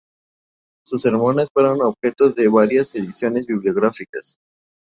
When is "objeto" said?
1.83-2.27